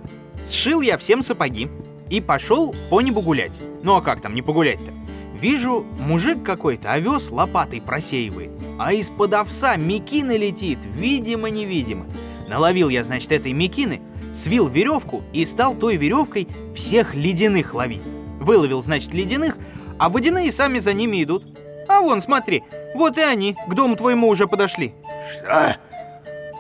сшил 0.46 0.80
я 0.80 0.96
всем 0.96 1.22
сапоги 1.22 1.68
и 2.08 2.20
пошел 2.20 2.74
по 2.90 3.00
небу 3.00 3.22
гулять. 3.22 3.52
Ну 3.82 3.96
а 3.96 4.02
как 4.02 4.20
там 4.20 4.34
не 4.34 4.42
погулять-то? 4.42 4.92
Вижу, 5.38 5.86
мужик 6.00 6.42
какой-то 6.42 6.92
овес 6.92 7.30
лопатой 7.30 7.80
просеивает, 7.80 8.50
а 8.78 8.92
из-под 8.94 9.34
овса 9.34 9.76
мекины 9.76 10.36
летит, 10.36 10.78
видимо-невидимо. 10.96 12.06
Наловил 12.48 12.88
я, 12.88 13.04
значит, 13.04 13.30
этой 13.30 13.52
мекины, 13.52 14.00
свил 14.32 14.68
веревку 14.68 15.22
и 15.32 15.44
стал 15.44 15.74
той 15.74 15.96
веревкой 15.96 16.48
всех 16.74 17.14
ледяных 17.14 17.74
ловить. 17.74 18.02
Выловил, 18.40 18.82
значит, 18.82 19.14
ледяных, 19.14 19.56
а 19.98 20.08
водяные 20.08 20.50
сами 20.50 20.78
за 20.78 20.92
ними 20.92 21.22
идут. 21.22 21.44
А 21.88 22.00
вон, 22.00 22.20
смотри, 22.20 22.62
вот 22.94 23.16
и 23.18 23.22
они, 23.22 23.56
к 23.66 23.74
дому 23.74 23.96
твоему 23.96 24.28
уже 24.28 24.46
подошли. 24.46 24.94
Что? 25.38 25.76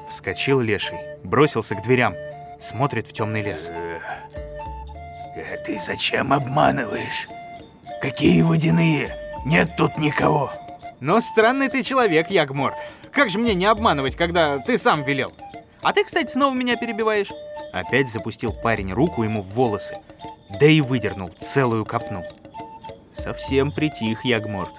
Вскочил 0.08 0.60
леший, 0.60 0.98
бросился 1.22 1.74
к 1.74 1.82
дверям, 1.82 2.14
смотрит 2.58 3.06
в 3.06 3.12
темный 3.12 3.42
лес. 3.42 3.68
Э, 3.70 4.00
Ты 5.64 5.78
зачем 5.78 6.32
обманываешь? 6.32 7.28
Какие 8.00 8.42
водяные? 8.42 9.14
Нет 9.44 9.76
тут 9.76 9.98
никого. 9.98 10.50
Но 11.00 11.20
странный 11.20 11.68
ты 11.68 11.82
человек, 11.82 12.30
Ягморт. 12.30 12.76
Как 13.12 13.30
же 13.30 13.38
мне 13.38 13.54
не 13.54 13.66
обманывать, 13.66 14.16
когда 14.16 14.58
ты 14.58 14.78
сам 14.78 15.02
велел? 15.02 15.32
А 15.82 15.92
ты, 15.92 16.04
кстати, 16.04 16.30
снова 16.32 16.54
меня 16.54 16.76
перебиваешь. 16.76 17.30
Опять 17.72 18.08
запустил 18.08 18.52
парень 18.52 18.92
руку 18.92 19.22
ему 19.22 19.42
в 19.42 19.46
волосы, 19.54 19.98
да 20.58 20.66
и 20.66 20.80
выдернул 20.80 21.28
целую 21.40 21.84
копну. 21.84 22.24
Совсем 23.14 23.70
притих 23.70 24.24
Ягморт. 24.24 24.72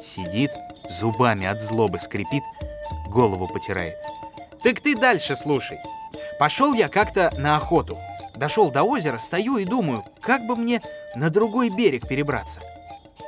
Сидит, 0.00 0.50
зубами 0.88 1.46
от 1.46 1.60
злобы 1.60 2.00
скрипит, 2.00 2.42
голову 3.08 3.46
потирает. 3.48 3.96
Так 4.62 4.80
ты 4.80 4.96
дальше 4.96 5.36
слушай. 5.36 5.78
Пошел 6.38 6.72
я 6.72 6.88
как-то 6.88 7.32
на 7.36 7.56
охоту. 7.56 7.98
Дошел 8.34 8.70
до 8.70 8.82
озера, 8.82 9.18
стою 9.18 9.58
и 9.58 9.64
думаю, 9.64 10.02
как 10.22 10.46
бы 10.46 10.56
мне 10.56 10.80
на 11.14 11.28
другой 11.28 11.68
берег 11.68 12.08
перебраться. 12.08 12.60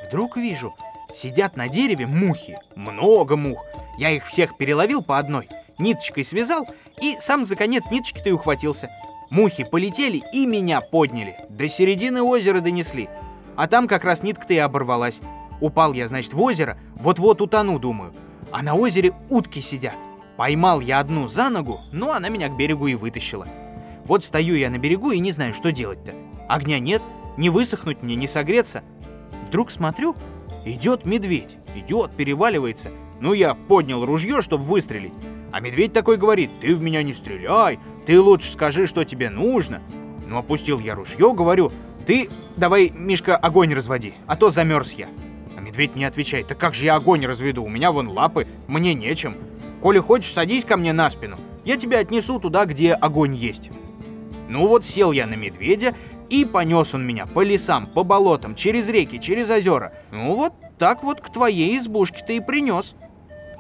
Вдруг 0.07 0.37
вижу, 0.38 0.75
сидят 1.12 1.57
на 1.57 1.69
дереве 1.69 2.07
мухи, 2.07 2.59
много 2.75 3.37
мух. 3.37 3.64
Я 3.99 4.11
их 4.11 4.26
всех 4.26 4.57
переловил 4.57 5.02
по 5.02 5.19
одной, 5.19 5.49
ниточкой 5.79 6.25
связал 6.25 6.67
и 7.02 7.17
сам 7.19 7.45
за 7.45 7.57
конец 7.57 7.91
ниточки-то 7.91 8.31
и 8.31 8.33
ухватился. 8.33 8.91
Мухи 9.29 9.64
полетели 9.64 10.23
и 10.33 10.47
меня 10.47 10.81
подняли, 10.81 11.37
до 11.50 11.69
середины 11.69 12.23
озера 12.23 12.61
донесли. 12.61 13.11
А 13.57 13.67
там 13.67 13.88
как 13.88 14.05
раз 14.05 14.23
нитка-то 14.23 14.55
и 14.55 14.59
оборвалась. 14.59 15.21
Упал 15.62 15.92
я, 15.92 16.09
значит, 16.09 16.33
в 16.33 16.42
озеро, 16.42 16.76
вот-вот 16.97 17.40
утону, 17.40 17.78
думаю. 17.78 18.12
А 18.50 18.64
на 18.64 18.75
озере 18.75 19.12
утки 19.31 19.61
сидят. 19.61 19.95
Поймал 20.37 20.81
я 20.81 20.99
одну 20.99 21.28
за 21.28 21.50
ногу, 21.50 21.83
но 21.92 22.11
она 22.11 22.31
меня 22.31 22.49
к 22.49 22.57
берегу 22.57 22.88
и 22.88 22.97
вытащила. 22.97 23.47
Вот 24.04 24.25
стою 24.25 24.57
я 24.57 24.71
на 24.71 24.78
берегу 24.78 25.12
и 25.12 25.21
не 25.21 25.31
знаю, 25.31 25.54
что 25.54 25.71
делать-то. 25.71 26.14
Огня 26.49 26.81
нет, 26.81 27.00
не 27.37 27.49
высохнуть 27.49 28.02
мне, 28.02 28.16
не 28.16 28.26
согреться. 28.26 28.83
Вдруг 29.47 29.71
смотрю, 29.71 30.16
идет 30.64 31.07
медведь, 31.07 31.59
идет, 31.76 32.11
переваливается. 32.11 32.90
Ну, 33.21 33.33
я 33.33 33.54
поднял 33.54 34.04
ружье, 34.04 34.42
чтобы 34.42 34.64
выстрелить. 34.64 35.14
А 35.52 35.61
медведь 35.61 35.92
такой 35.92 36.16
говорит, 36.16 36.50
ты 36.61 36.75
в 36.75 36.83
меня 36.83 37.04
не 37.04 37.14
стреляй, 37.14 37.78
ты 38.04 38.21
лучше 38.21 38.50
скажи, 38.50 38.88
что 38.88 39.04
тебе 39.04 39.31
нужно. 39.31 39.81
Ну, 40.26 40.38
опустил 40.38 40.81
я 40.81 40.97
ружье, 40.97 41.33
говорю, 41.33 41.71
ты 42.04 42.28
давай, 42.57 42.90
Мишка, 42.90 43.37
огонь 43.37 43.73
разводи, 43.73 44.14
а 44.26 44.35
то 44.35 44.50
замерз 44.50 44.95
я. 44.95 45.07
Медведь 45.73 45.95
мне 45.95 46.07
отвечает, 46.07 46.49
да 46.49 46.55
как 46.55 46.75
же 46.75 46.85
я 46.85 46.97
огонь 46.97 47.25
разведу, 47.25 47.64
у 47.64 47.69
меня 47.71 47.93
вон 47.93 48.09
лапы, 48.09 48.47
мне 48.67 48.93
нечем. 48.93 49.35
Коли 49.81 50.00
хочешь, 50.00 50.31
садись 50.31 50.67
ко 50.67 50.76
мне 50.76 50.93
на 50.93 51.09
спину, 51.09 51.38
я 51.64 51.79
тебя 51.79 52.00
отнесу 52.00 52.38
туда, 52.38 52.67
где 52.67 52.93
огонь 52.93 53.35
есть. 53.35 53.71
Ну 54.50 54.67
вот 54.67 54.85
сел 54.85 55.12
я 55.12 55.26
на 55.26 55.33
медведя, 55.33 55.95
и 56.29 56.45
понес 56.45 56.93
он 56.93 57.07
меня 57.07 57.25
по 57.25 57.41
лесам, 57.41 57.87
по 57.87 58.05
болотам, 58.05 58.55
через 58.55 58.91
реки, 58.91 59.19
через 59.19 59.49
озера. 59.49 59.95
Ну 60.11 60.35
вот 60.35 60.52
так 60.79 61.02
вот 61.02 61.23
к 61.23 61.33
твоей 61.33 61.79
избушке-то 61.79 62.35
и 62.35 62.41
принес. 62.41 62.95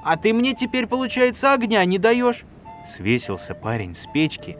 А 0.04 0.18
ты 0.18 0.34
мне 0.34 0.52
теперь, 0.52 0.86
получается, 0.86 1.54
огня 1.54 1.82
не 1.86 1.96
даешь. 1.96 2.44
Свесился 2.84 3.54
парень 3.54 3.94
с 3.94 4.06
печки 4.12 4.58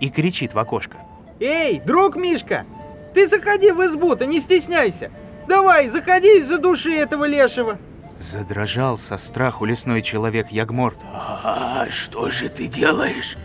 и 0.00 0.08
кричит 0.08 0.54
в 0.54 0.58
окошко. 0.58 0.96
Эй, 1.40 1.78
друг 1.78 2.16
Мишка, 2.16 2.64
ты 3.12 3.28
заходи 3.28 3.70
в 3.70 3.84
избу-то, 3.84 4.24
не 4.24 4.40
стесняйся. 4.40 5.10
Давай, 5.48 5.88
заходи 5.88 6.38
из-за 6.38 6.58
души 6.58 6.94
этого 6.94 7.24
лешего. 7.24 7.78
Задрожал 8.18 8.96
со 8.96 9.16
страху 9.18 9.64
лесной 9.64 10.02
человек 10.02 10.50
Ягморт. 10.50 10.98
А 11.12 11.86
что 11.90 12.30
же 12.30 12.48
ты 12.48 12.66
делаешь? 12.66 13.36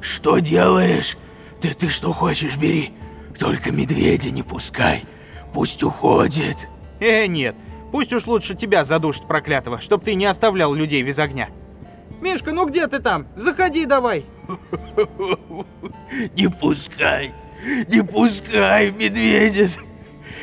Что 0.00 0.38
делаешь? 0.38 1.16
Ты, 1.60 1.74
ты 1.74 1.88
что 1.88 2.12
хочешь, 2.12 2.56
бери. 2.56 2.92
Только 3.38 3.70
медведя 3.70 4.30
не 4.30 4.42
пускай. 4.42 5.04
Пусть 5.52 5.82
уходит. 5.82 6.56
Э, 7.00 7.26
нет. 7.26 7.54
Пусть 7.92 8.12
уж 8.12 8.26
лучше 8.26 8.54
тебя 8.54 8.84
задушит 8.84 9.26
проклятого, 9.26 9.80
чтоб 9.80 10.02
ты 10.02 10.14
не 10.14 10.26
оставлял 10.26 10.74
людей 10.74 11.02
без 11.02 11.18
огня. 11.18 11.48
Мишка, 12.20 12.52
ну 12.52 12.66
где 12.66 12.86
ты 12.88 12.98
там? 12.98 13.26
Заходи 13.36 13.86
давай. 13.86 14.24
Не 16.34 16.48
пускай. 16.48 17.34
Не 17.88 18.02
пускай, 18.02 18.90
медведя. 18.90 19.68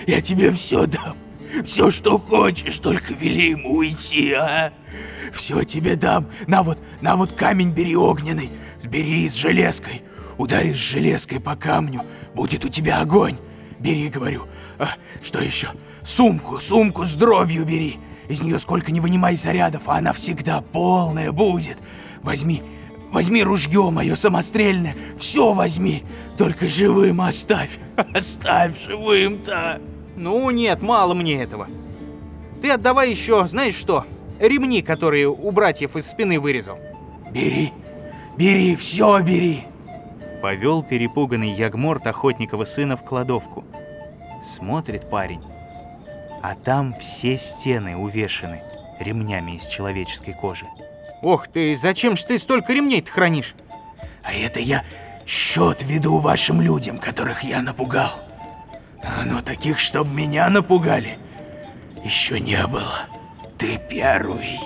Я 0.07 0.22
тебе 0.22 0.51
все 0.51 0.86
дам. 0.86 1.17
Все, 1.63 1.91
что 1.91 2.17
хочешь, 2.17 2.77
только 2.77 3.13
вели 3.13 3.51
ему 3.51 3.75
уйти, 3.77 4.33
а? 4.33 4.74
Все 5.31 5.63
тебе 5.63 5.95
дам. 5.95 6.27
На 6.48 6.63
вот, 6.63 6.79
на 7.01 7.15
вот 7.15 7.33
камень 7.33 7.72
бери 7.72 7.95
огненный. 7.95 8.50
Сбери 8.81 9.29
с 9.29 9.36
железкой. 9.36 10.01
Ударишь 10.38 10.77
железкой 10.77 11.39
по 11.39 11.55
камню, 11.55 12.01
будет 12.33 12.65
у 12.65 12.69
тебя 12.69 13.00
огонь. 13.00 13.38
Бери, 13.79 14.10
говорю. 14.10 14.48
А, 14.79 14.89
что 15.22 15.41
еще? 15.43 15.69
Сумку, 16.01 16.60
сумку 16.60 17.03
с 17.03 17.13
дробью 17.13 17.65
бери. 17.65 18.00
Из 18.29 18.41
нее 18.41 18.57
сколько 18.57 18.91
не 18.91 19.00
вынимай 19.00 19.36
зарядов, 19.36 19.83
а 19.88 19.98
она 19.98 20.12
всегда 20.13 20.62
полная 20.62 21.31
будет. 21.31 21.77
Возьми, 22.24 22.63
возьми 23.12 23.43
ружье 23.43 23.89
мое 23.91 24.15
самострельное, 24.15 24.95
все 25.19 25.53
возьми. 25.53 26.03
Только 26.38 26.67
живым 26.67 27.22
оставь, 27.22 27.77
оставь 28.13 28.74
живым-то. 28.88 29.79
Ну 30.15 30.50
нет, 30.51 30.82
мало 30.82 31.13
мне 31.13 31.41
этого. 31.41 31.67
Ты 32.62 32.72
отдавай 32.72 33.10
еще, 33.10 33.48
знаешь 33.48 33.75
что, 33.75 34.05
ремни, 34.39 34.82
которые 34.82 35.27
у 35.27 35.51
братьев 35.51 35.96
из 35.96 36.08
спины 36.08 36.39
вырезал. 36.39 36.79
Бери, 37.32 37.74
бери, 38.38 38.75
все 38.75 39.20
бери. 39.22 39.65
Повел 40.41 40.84
перепуганный 40.84 41.51
Ягморт 41.51 42.05
охотникова 42.08 42.65
сына 42.65 42.98
в 42.98 43.03
кладовку. 43.03 43.63
Смотрит 44.43 45.10
парень, 45.10 45.41
а 46.41 46.55
там 46.55 46.93
все 47.00 47.38
стены 47.38 47.96
увешаны 47.96 48.62
ремнями 49.00 49.53
из 49.53 49.67
человеческой 49.67 50.34
кожи. 50.34 50.65
Ох 51.22 51.48
ты, 51.48 51.75
зачем 51.75 52.17
ж 52.17 52.24
ты 52.24 52.38
столько 52.38 52.74
ремней-то 52.74 53.10
хранишь? 53.10 53.55
А 54.24 54.34
это 54.34 54.60
я 54.60 54.84
счет 55.25 55.84
веду 55.84 56.17
вашим 56.17 56.62
людям, 56.62 56.98
которых 56.98 57.43
я 57.43 57.62
напугал. 57.62 58.12
Но 59.25 59.41
таких, 59.41 59.79
чтоб 59.79 60.07
меня 60.07 60.50
напугали, 60.50 61.17
еще 62.03 62.39
не 62.39 62.65
было. 62.67 63.07
Ты 63.57 63.79
первый. 63.89 64.60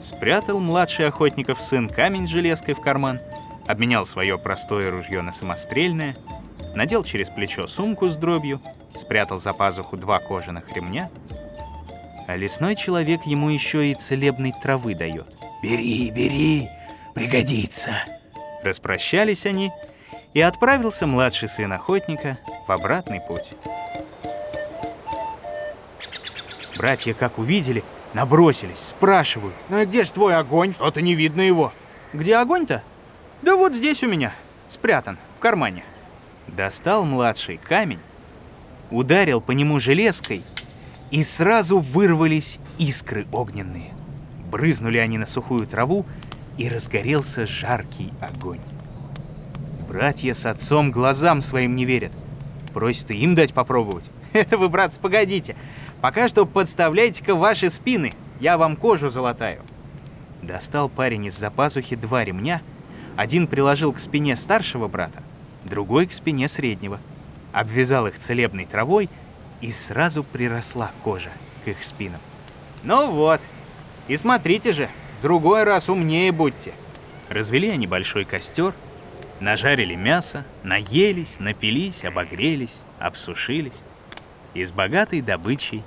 Спрятал 0.00 0.60
младший 0.60 1.08
охотников 1.08 1.60
сын 1.60 1.88
камень 1.88 2.26
с 2.26 2.30
железкой 2.30 2.74
в 2.74 2.80
карман, 2.80 3.20
обменял 3.66 4.06
свое 4.06 4.38
простое 4.38 4.90
ружье 4.90 5.22
на 5.22 5.32
самострельное, 5.32 6.16
надел 6.74 7.02
через 7.02 7.30
плечо 7.30 7.66
сумку 7.66 8.08
с 8.08 8.16
дробью, 8.16 8.62
спрятал 8.94 9.38
за 9.38 9.52
пазуху 9.52 9.96
два 9.96 10.18
кожаных 10.18 10.72
ремня, 10.72 11.10
а 12.26 12.36
лесной 12.36 12.76
человек 12.76 13.22
ему 13.24 13.48
еще 13.48 13.90
и 13.90 13.94
целебной 13.94 14.52
травы 14.62 14.94
дает. 14.94 15.26
Бери, 15.62 16.10
бери, 16.10 16.68
пригодится. 17.14 17.92
Распрощались 18.62 19.46
они, 19.46 19.72
и 20.34 20.40
отправился 20.40 21.06
младший 21.06 21.48
сын 21.48 21.72
охотника 21.72 22.38
в 22.66 22.72
обратный 22.72 23.20
путь. 23.20 23.54
Братья, 26.76 27.12
как 27.12 27.38
увидели, 27.38 27.82
набросились, 28.14 28.78
спрашивают. 28.78 29.54
Ну 29.68 29.80
и 29.80 29.86
где 29.86 30.04
ж 30.04 30.10
твой 30.10 30.36
огонь? 30.36 30.72
Что-то 30.72 31.02
не 31.02 31.14
видно 31.14 31.40
его. 31.40 31.72
Где 32.12 32.36
огонь-то? 32.36 32.82
Да 33.42 33.56
вот 33.56 33.74
здесь 33.74 34.02
у 34.04 34.08
меня, 34.08 34.32
спрятан, 34.68 35.18
в 35.36 35.40
кармане. 35.40 35.84
Достал 36.46 37.04
младший 37.04 37.58
камень, 37.58 38.00
ударил 38.90 39.40
по 39.40 39.52
нему 39.52 39.80
железкой, 39.80 40.44
и 41.10 41.22
сразу 41.22 41.78
вырвались 41.78 42.60
искры 42.78 43.26
огненные. 43.32 43.92
Брызнули 44.50 44.98
они 44.98 45.18
на 45.18 45.26
сухую 45.26 45.66
траву, 45.66 46.06
и 46.56 46.68
разгорелся 46.68 47.46
жаркий 47.46 48.12
огонь. 48.20 48.60
Братья 49.88 50.34
с 50.34 50.44
отцом 50.44 50.90
глазам 50.90 51.40
своим 51.40 51.74
не 51.74 51.86
верят. 51.86 52.12
Просят 52.74 53.10
и 53.10 53.16
им 53.16 53.34
дать 53.34 53.54
попробовать. 53.54 54.04
Это 54.34 54.58
вы, 54.58 54.68
братцы, 54.68 55.00
погодите. 55.00 55.56
Пока 56.02 56.28
что 56.28 56.44
подставляйте-ка 56.44 57.34
ваши 57.34 57.70
спины. 57.70 58.12
Я 58.38 58.58
вам 58.58 58.76
кожу 58.76 59.08
залатаю. 59.08 59.62
Достал 60.42 60.90
парень 60.90 61.24
из-за 61.26 61.50
пазухи 61.50 61.96
два 61.96 62.22
ремня. 62.22 62.60
Один 63.16 63.46
приложил 63.46 63.94
к 63.94 63.98
спине 63.98 64.36
старшего 64.36 64.88
брата, 64.88 65.22
другой 65.64 66.06
к 66.06 66.12
спине 66.12 66.48
среднего. 66.48 67.00
Обвязал 67.52 68.06
их 68.06 68.18
целебной 68.18 68.66
травой, 68.66 69.08
и 69.62 69.72
сразу 69.72 70.22
приросла 70.22 70.90
кожа 71.02 71.30
к 71.64 71.68
их 71.68 71.82
спинам. 71.82 72.20
Ну 72.84 73.10
вот. 73.10 73.40
И 74.06 74.16
смотрите 74.16 74.72
же, 74.72 74.88
другой 75.22 75.64
раз 75.64 75.88
умнее 75.88 76.30
будьте. 76.30 76.74
Развели 77.28 77.70
они 77.70 77.86
большой 77.86 78.24
костер, 78.24 78.74
Нажарили 79.40 79.94
мясо, 79.94 80.44
наелись, 80.64 81.38
напились, 81.38 82.04
обогрелись, 82.04 82.82
обсушились 82.98 83.82
и 84.54 84.64
с 84.64 84.72
богатой 84.72 85.20
добычей 85.20 85.84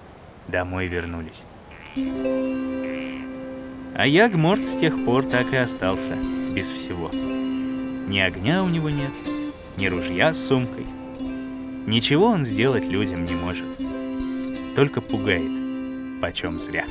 домой 0.48 0.88
вернулись. 0.88 1.44
А 3.94 4.08
Ягморт 4.08 4.68
с 4.68 4.78
тех 4.78 5.04
пор 5.04 5.26
так 5.26 5.52
и 5.52 5.58
остался 5.58 6.16
без 6.56 6.70
всего. 6.70 7.12
Ни 7.12 8.20
огня 8.20 8.64
у 8.64 8.70
него 8.70 8.90
нет, 8.90 9.12
ни 9.76 9.88
ружья 9.88 10.34
с 10.34 10.48
сумкой. 10.48 10.86
Ничего 11.86 12.28
он 12.28 12.46
сделать 12.46 12.88
людям 12.88 13.26
не 13.26 13.36
может. 13.36 13.66
Только 14.76 15.02
пугает, 15.02 15.52
почем 16.22 16.60
зря. 16.60 16.86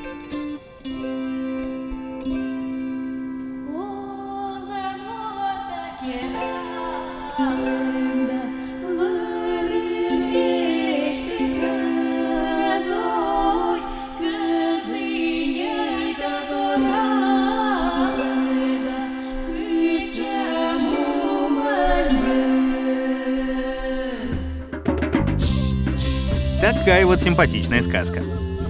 Такая 26.90 27.06
вот 27.06 27.20
симпатичная 27.20 27.82
сказка. 27.82 28.20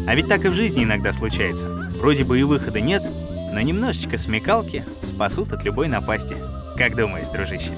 А 0.07 0.15
ведь 0.15 0.29
так 0.29 0.45
и 0.45 0.49
в 0.49 0.55
жизни 0.55 0.85
иногда 0.85 1.11
случается. 1.11 1.71
Вроде 1.99 2.23
бы 2.23 2.39
и 2.39 2.43
выхода 2.43 2.79
нет, 2.79 3.03
но 3.55 3.63
немножечко 3.63 4.19
смекалки 4.19 4.85
спасут 5.01 5.55
от 5.55 5.65
любой 5.65 5.89
напасти. 5.89 6.37
Как 6.77 6.97
думаешь, 6.97 7.31
дружище? 7.31 7.73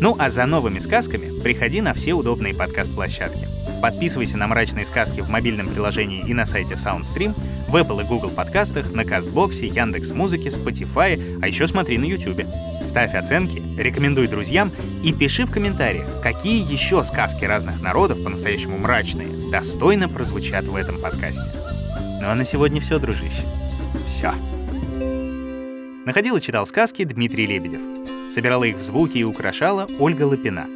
Ну 0.00 0.16
а 0.18 0.30
за 0.30 0.46
новыми 0.46 0.78
сказками 0.78 1.42
приходи 1.42 1.82
на 1.82 1.92
все 1.92 2.14
удобные 2.14 2.54
подкаст-площадки. 2.54 3.46
Подписывайся 3.82 4.38
на 4.38 4.46
«Мрачные 4.46 4.86
сказки» 4.86 5.20
в 5.20 5.28
мобильном 5.28 5.68
приложении 5.68 6.24
и 6.26 6.32
на 6.32 6.46
сайте 6.46 6.72
SoundStream, 6.72 7.34
в 7.68 7.76
Apple 7.76 8.02
и 8.02 8.06
Google 8.06 8.30
подкастах, 8.30 8.92
на 8.92 9.04
Кастбоксе, 9.04 9.66
Яндекс 9.66 10.12
Музыке, 10.12 10.48
Spotify, 10.48 11.38
а 11.42 11.48
еще 11.48 11.66
смотри 11.66 11.98
на 11.98 12.04
YouTube. 12.04 12.42
Ставь 12.86 13.14
оценки, 13.14 13.62
рекомендуй 13.78 14.26
друзьям 14.26 14.72
и 15.04 15.12
пиши 15.12 15.44
в 15.44 15.50
комментариях, 15.50 16.06
какие 16.22 16.70
еще 16.70 17.04
сказки 17.04 17.44
разных 17.44 17.82
народов, 17.82 18.22
по-настоящему 18.24 18.78
мрачные, 18.78 19.28
достойно 19.52 20.08
прозвучат 20.08 20.64
в 20.64 20.74
этом 20.74 20.98
подкасте. 21.00 21.44
Ну 22.20 22.28
а 22.28 22.34
на 22.34 22.44
сегодня 22.44 22.80
все, 22.80 22.98
дружище. 22.98 23.42
Все. 24.06 24.32
Находил 26.06 26.36
и 26.36 26.40
читал 26.40 26.66
сказки 26.66 27.04
Дмитрий 27.04 27.46
Лебедев. 27.46 27.80
Собирала 28.30 28.64
их 28.64 28.78
в 28.78 28.82
звуки 28.82 29.18
и 29.18 29.24
украшала 29.24 29.86
Ольга 29.98 30.22
Лапина. 30.22 30.66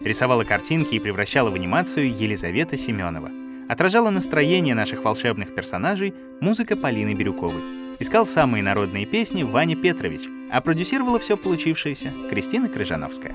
Рисовала 0.00 0.44
картинки 0.44 0.94
и 0.94 1.00
превращала 1.00 1.50
в 1.50 1.54
анимацию 1.54 2.08
Елизавета 2.08 2.76
Семенова. 2.76 3.30
Отражала 3.68 4.10
настроение 4.10 4.74
наших 4.74 5.02
волшебных 5.04 5.54
персонажей 5.54 6.14
музыка 6.40 6.76
Полины 6.76 7.14
Бирюковой. 7.14 7.62
Искал 7.98 8.26
самые 8.26 8.62
народные 8.62 9.06
песни 9.06 9.42
Ваня 9.42 9.74
Петрович, 9.74 10.22
а 10.52 10.60
продюсировала 10.60 11.18
все 11.18 11.36
получившееся 11.36 12.12
Кристина 12.30 12.68
Крыжановская. 12.68 13.34